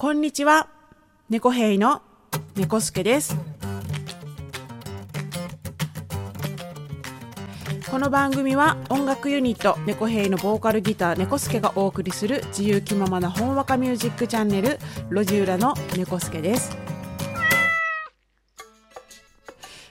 [0.00, 0.68] こんにちは。
[1.28, 2.02] 猫兵の
[2.54, 3.36] 猫助です。
[7.90, 14.78] この番組は音楽ユニット猫兵のボーカルギター猫助がお送りする自由気ままなほんわかミュージックチャンネル
[15.10, 16.87] 路地裏の猫助です。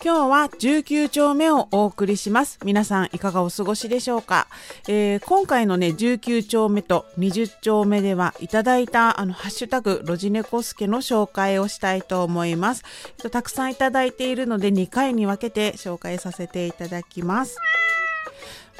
[0.00, 2.60] 今日は19丁目をお送りします。
[2.64, 4.46] 皆さんいかがお過ごしでしょうか、
[4.86, 12.84] えー今回のね、19丁目と20丁目ではいただいたあの、ハッシュタグ、ロジネコスケの紹介をしたいと思います。
[13.32, 17.56] たくさんいただいているので2回に分けて紹介させていただきます。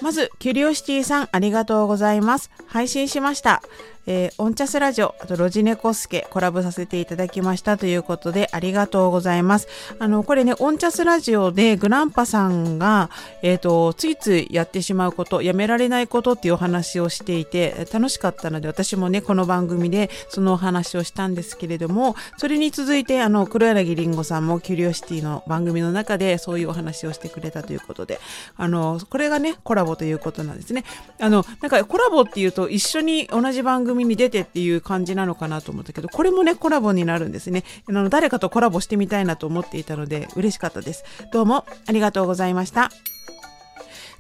[0.01, 2.51] まず、キュリオシティさん、ありがとうございます。
[2.69, 3.62] 配信しました。
[4.11, 9.69] えーオンチャスラジオ、あとロジネコスケコラボさせていただきましたということで、ありがとうございます。
[9.99, 13.11] あの、これね、オンチャスラジオでグランパさんが、
[13.43, 28.21] えっ、と、ついついやってしまうこと、やめられないことっていうお話をしていて、楽しかったので、私もね、この番組でそのお話をしたんですけれども、それに続いて、あの、黒柳りんごさんもキュリオシティの番組の中でそういうお話をしてくれたということで、
[28.57, 30.85] あの、これがね、コラボということなんですね。
[31.21, 37.65] あの、なんかコラボっていうと一緒に同じ番組に出てっていう感じなのかなと思ったけど、これもね、コラボになるんですね。
[37.88, 41.04] あの、誰かとコラボしてみたいなと思っていたので、嬉しかったです。
[41.32, 42.91] どうもありがとうございました。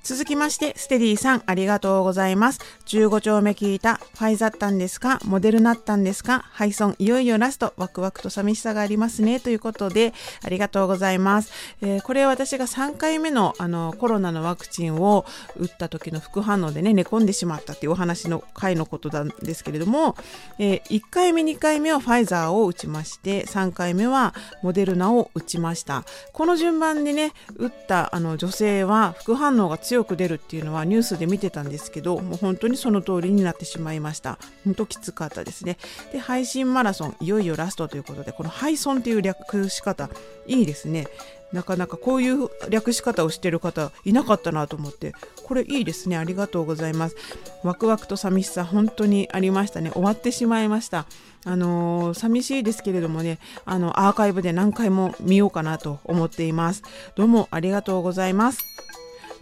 [0.02, 2.60] 続きまして、ステディさん、ありがとうございます。
[2.86, 5.18] 15丁目聞いた、ファイザったんですか？
[5.24, 6.44] モデルなったんですか？
[6.50, 9.38] ハイソン、いよいよラスト、ワクワクと寂しさがありますね。
[9.38, 11.52] ということで、ありがとうございます。
[11.82, 20.16] えーこれは私が3回目のあのコロナのワクチンを打った時の副反応でね、寝込んでしまったっていうお話の回のことなんですけれども、
[20.58, 26.04] えー1回目、2回目はファイザーを打ちまして、3回目はモデルナを打ちました。
[26.32, 34.38] この順番でね、打ったあの女性は副反応が強く出るっていうのはニュースで見てたんですけど、もう本当にその通りになってしまいました。
[34.66, 35.78] 本当きつかったですね。
[36.12, 40.10] で、配信マラソン、いよいよラストということで、このハイソンっていう略し方、
[40.46, 41.08] いいですね。
[41.52, 45.14] なかなかこういう略し方をしてる方いなかったなと思って、
[45.46, 46.18] これいいですね。
[46.18, 47.16] ありがとうございます。
[47.64, 49.90] ワクワクと寂しさ、本当にありましたね。
[49.92, 51.06] 終わってしまいました。
[51.46, 56.82] あのー寂しいですけれどもね、あの、アーカイブで何回も見ようかなと思っています。
[57.16, 58.87] どうもありがとうございます。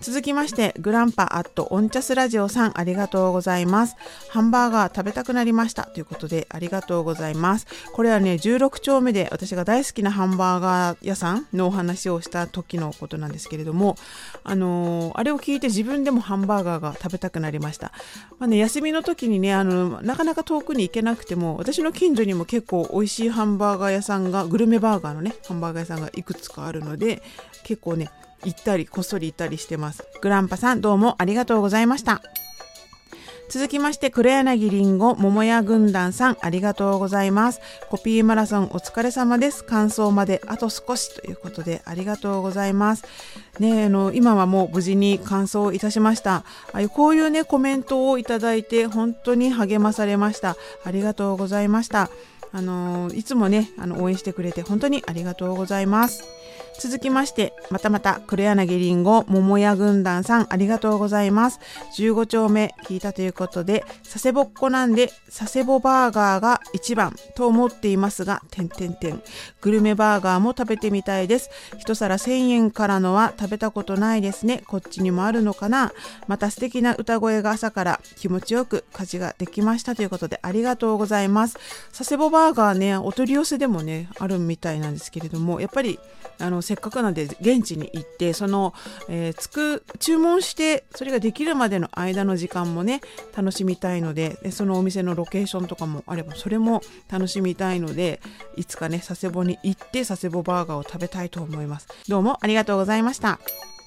[0.01, 3.97] 続きまして、グランパアットオンチャスラジオさん、ありがとうございます。
[4.29, 5.85] ハンバーガー食べたくなりました。
[5.85, 7.67] ということで、ありがとうございます。
[7.93, 13.97] これはね、16丁目で私が大好きなハンバーガー屋さんのお話をした時のことなんですけれども、
[14.45, 17.93] あのーあれを聞いて自分でもハンバーガーが食べたくなりました。
[18.39, 27.23] まあね、休みの時にね、あの、なかなか遠くに行けなくても、私の近所にも結構美味しいハンバーガー屋さんが、グルメバーガーのね、ハンバーガー屋さんがいくつかあるので、
[27.65, 28.11] 結構ね、
[28.47, 30.07] 行ったり、こっそり行ったりしてます。
[30.23, 32.23] グランパさん、どうもありがとうございました。
[33.49, 37.61] 続きまして、黒柳りんご、桃屋軍団さん、ありがとうございます。
[37.91, 39.65] コピーマラソンお疲れ様です。
[39.65, 43.05] 感想まであと少しということで、ありがとうございます。
[43.61, 46.37] ねあの、今はもう無事に完走いたしました。
[46.37, 50.57] ああいこういうね、コメントをいただいて、本当に励まされました。
[50.85, 52.11] ありがとうございました。
[52.53, 56.25] あのいつもね、あの、応援してくれて本当にありがとうございます。
[56.79, 61.61] 続きまして、またまた、黒柳りんご、桃屋軍団さん、ありがとうございます。
[61.97, 69.23] 15丁目聞いたということで、佐世保っ子なんで、佐世保バーガーが一番と思っていますが、てんてんてん。
[69.61, 71.51] グルメバーガーも食べてみたいです。
[71.79, 74.63] 一皿1000円からのは食べたことないですね。
[74.67, 75.93] こっちにもあるのかな
[76.27, 81.57] また素敵な歌声が朝から気持ちよく家事ができましたということで、ありがとうございます。
[81.97, 85.99] 佐世保バーガーね、お取り寄せでもね、あるみたいなんですけれども、やっぱり、
[86.39, 88.75] あのせっかくなんで現地に行ってその、
[89.09, 93.01] えーつく注文してそれができるまでの間の時間もね
[93.37, 96.81] 楽しみたいのででそのお店のロケーションとかもあればそれも
[97.11, 98.21] 楽しみたいので
[98.57, 101.89] いつかね佐世保に行って佐世保バーガーを食べたいと思います。
[102.09, 103.39] どうもありがとうございました。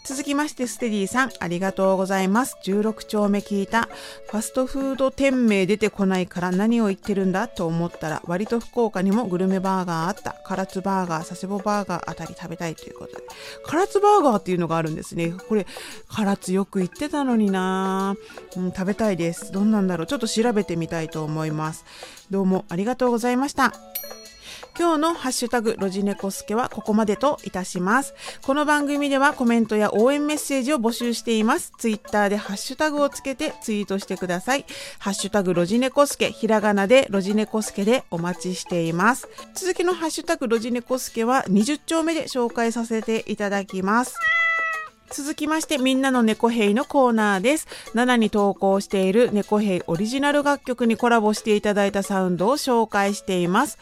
[0.06, 2.58] 続きまして、ステディさん、ありがとうございます。
[2.64, 3.90] 16丁目聞いた。
[4.32, 10.36] ファストフード店名出てこないから何を言ってるんだと思ったら、割と福岡にもグルメバーガーあった。
[10.48, 13.24] 唐津バーガー、佐世保バーガーあたり食べたいということで。
[13.68, 15.34] 唐津バーガーっていうのがあるんですね。
[15.48, 15.68] これ、
[16.08, 18.16] 唐津よく行ってたのにな、
[18.56, 19.52] うん、食べたいです。
[19.52, 20.08] どんなんだろう。
[20.08, 21.86] ちょっと調べてみたいと思います。
[22.32, 23.74] どうもありがとうございました。
[24.80, 28.14] 今日のハッシュタグロジネコスケはここまでといたします。
[28.42, 31.74] この番組ではコメントや応援メッセージを募集しています。
[31.78, 34.66] ツイッターでハッシュタグをつけてツイートしてください。
[35.00, 39.28] ハッシュタグロジネコスケ、ひらがなでロジネコスケでお待ちしています。
[39.54, 44.16] 続きのハッシュタグロジネコスケは20丁目で紹介させていただきます。
[45.12, 53.80] 続きましてみんなの猫兵のコーナーです7に投稿している猫兵オリジナル楽曲にコラボしていただいたサウンドを紹介しています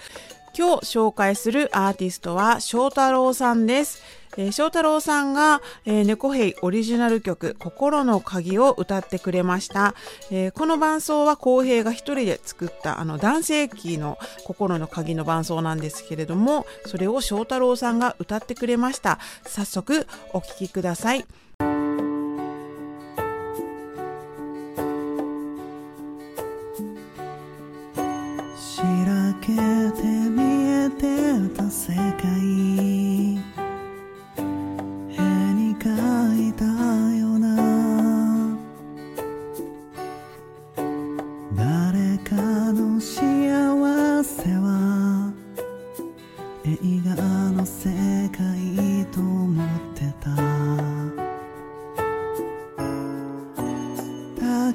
[0.58, 4.02] 今日紹介するアーティストは翔太郎さんです。
[4.38, 9.96] えー、翔太郎さんが、えー、猫兵オリジナル曲「心の鍵」を歌ってくれました、
[10.32, 19.20] えー、この伴奏は浩平が一人で作ったあの男性キーの心の鍵の伴奏なんですけれどもそれを翔太郎さんが歌ってくれました。
[19.46, 21.26] 早速お聴きください。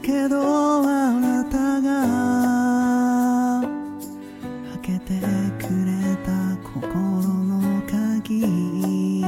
[0.02, 0.36] けど
[0.82, 1.92] あなたが
[4.82, 5.20] 開けて
[5.58, 5.92] くれ
[6.26, 6.28] た
[6.60, 6.90] 心
[7.44, 9.22] の鍵。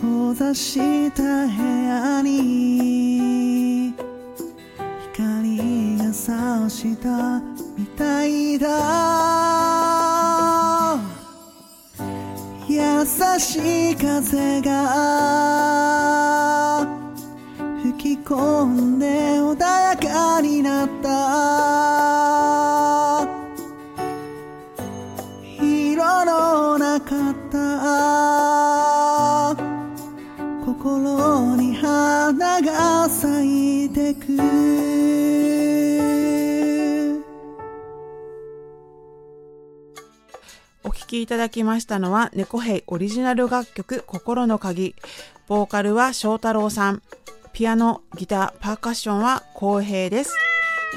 [0.00, 3.92] 閉ざした部屋に
[5.12, 7.40] 光が差した
[7.76, 8.68] みたいだ。
[12.68, 13.04] 優
[13.40, 15.77] しい風が
[18.28, 21.08] 込んで穏やかになった。
[25.64, 29.56] 色のなかった。
[30.66, 34.26] 心に花が咲いてく。
[40.84, 44.94] お聴きいただきましたのは猫兵オリジナル楽曲心の鍵。
[45.46, 47.00] ボーカルは翔太郎さん。
[47.58, 50.36] ピアノギターパーカッションは公平です。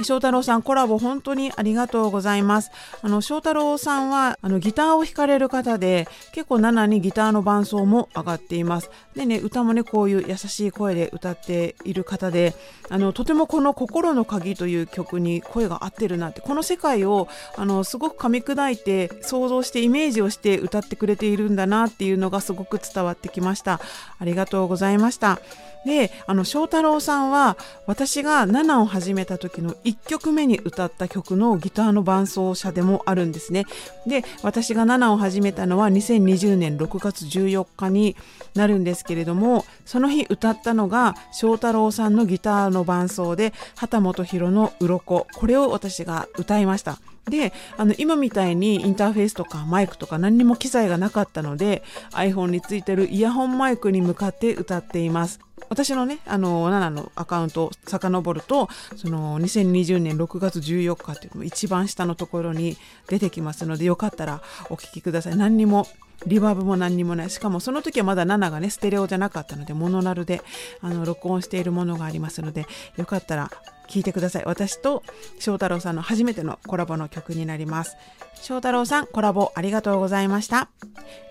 [0.04, 2.72] 翔太郎さんコラボ本当にありがとうございます。
[3.02, 8.90] あの翔太郎さんはあのギターを弾かれる方で結構7にギターの伴奏も上がっています。
[9.16, 12.56] でね歌もねこういう優しい声で歌っている方で
[12.90, 17.28] あのとてもこの心の鍵という曲に声が合ってるなってこの世界を
[17.58, 23.82] あのすごく噛み砕いて想像してイメージをして歌ってくれているんだなっていうのがすごく伝わってきました。
[24.20, 25.40] ありがとうございました。
[25.86, 27.58] であの翔太郎さんは
[27.88, 33.66] 私が7を始めた時の1曲目に歌った曲のギターの伴奏者でもあるんですね。
[34.08, 38.16] で私が7を始めたのは2020年6月14日に
[38.56, 45.28] なるんですけれどもその日歌ったのが翔太郎さんのギターの伴奏で畑基博の「鱗。
[45.34, 47.00] これを私が歌いました。
[47.30, 55.40] であの今みたいにインターフェースとかマイクとか何にも機材がなかったので iPhone についてるイヤホンマイクに向かって歌っています。
[55.72, 62.76] 私のね、あの、7のアカウントを遡ると、その2020年6月14日っていうの一番下のところに
[63.08, 65.38] 出てきますので、よかったらお聴きください。
[65.38, 65.88] 何にも
[66.28, 67.30] リバーブも何にもない。
[67.30, 70.42] しかもその時はまだ7がね、ステレオじゃなかったので、モノナルで、
[70.82, 72.68] あの、録音しているものがありますので、
[72.98, 73.50] よかったら
[73.88, 74.44] 聞いてください。
[74.46, 75.04] 私と
[75.40, 77.96] 翔太郎さんの初めてのコラボの曲になります。
[78.42, 80.68] 翔太郎さん、コラボありがとうございました。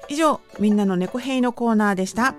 [0.08, 2.34] 以上、みんなの猫ヘイのコーナーでした。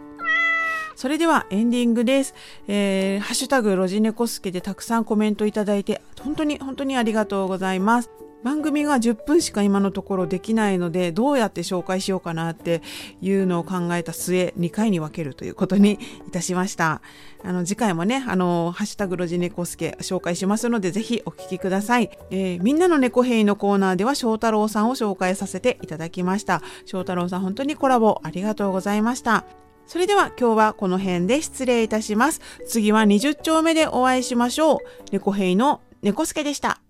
[0.96, 2.34] それではエンディングです。
[2.68, 8.10] えー、ハッシュタグロジネコスケでたくさんコメントいただいて、本当に本当にありがとうございます。
[8.44, 12.82] 番組が10分しか今のところできないのでどうやって紹介しようかなって
[13.22, 17.02] いうのを考えた末2回に分けるということにいたしました
[17.44, 29.46] あの次回もねあのハッシュタグロジネコスケ紹介しますのでぜひお聞きください、えー、みんなの猫兵のコーナーでは翔太郎さんを紹介させていただきました翔太郎さん本当にコラボありがとうございました
[29.88, 32.42] それでは今日はこの辺で失礼いたします。
[32.68, 34.78] 次は20丁目でお会いしましょう。
[35.12, 36.81] 猫兵の猫助でした。